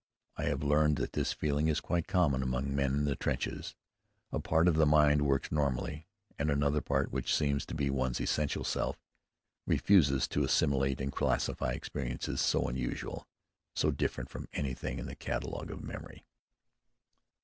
I 0.35 0.45
have 0.45 0.63
learned 0.63 0.95
that 0.97 1.13
this 1.13 1.31
feeling 1.31 1.67
is 1.67 1.79
quite 1.79 2.07
common 2.07 2.41
among 2.41 2.73
men 2.75 2.91
in 2.95 3.03
the 3.05 3.15
trenches. 3.15 3.75
A 4.31 4.39
part 4.39 4.67
of 4.67 4.73
the 4.73 4.87
mind 4.87 5.21
works 5.21 5.51
normally, 5.51 6.07
and 6.39 6.49
another 6.49 6.81
part, 6.81 7.11
which 7.11 7.35
seems 7.35 7.67
to 7.67 7.75
be 7.75 7.91
one's 7.91 8.19
essential 8.19 8.63
self, 8.63 8.97
refuses 9.67 10.27
to 10.29 10.43
assimilate 10.43 10.99
and 11.01 11.11
classify 11.11 11.73
experiences 11.73 12.41
so 12.41 12.67
unusual, 12.67 13.27
so 13.75 13.91
different 13.91 14.31
from 14.31 14.49
anything 14.53 14.97
in 14.97 15.05
the 15.05 15.13
catalogue 15.13 15.69
of 15.69 15.83
memory. 15.83 16.25